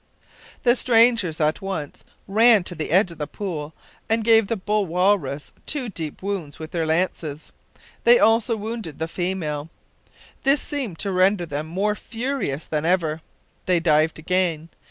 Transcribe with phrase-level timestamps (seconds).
[0.63, 3.71] The strangers at once ran to the edge of the pool
[4.09, 7.51] and gave the bull walrus two deep wounds with their lances.
[8.03, 9.69] They also wounded the female.
[10.41, 13.21] This seemed to render them more furious than ever.
[13.67, 14.69] They dived again.